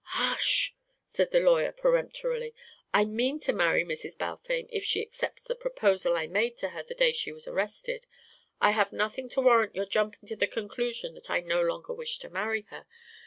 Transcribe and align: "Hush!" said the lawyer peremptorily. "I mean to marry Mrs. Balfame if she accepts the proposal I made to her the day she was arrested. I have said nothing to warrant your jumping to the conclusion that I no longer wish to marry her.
"Hush!" 0.15 0.73
said 1.05 1.29
the 1.29 1.39
lawyer 1.39 1.71
peremptorily. 1.71 2.55
"I 2.91 3.05
mean 3.05 3.37
to 3.41 3.53
marry 3.53 3.85
Mrs. 3.85 4.17
Balfame 4.17 4.67
if 4.71 4.83
she 4.83 4.99
accepts 4.99 5.43
the 5.43 5.53
proposal 5.53 6.15
I 6.15 6.25
made 6.25 6.57
to 6.57 6.69
her 6.69 6.81
the 6.81 6.95
day 6.95 7.11
she 7.11 7.31
was 7.31 7.47
arrested. 7.47 8.07
I 8.59 8.71
have 8.71 8.87
said 8.89 8.97
nothing 8.97 9.29
to 9.29 9.41
warrant 9.41 9.75
your 9.75 9.85
jumping 9.85 10.27
to 10.29 10.35
the 10.35 10.47
conclusion 10.47 11.13
that 11.13 11.29
I 11.29 11.41
no 11.41 11.61
longer 11.61 11.93
wish 11.93 12.17
to 12.17 12.31
marry 12.31 12.63
her. 12.71 12.87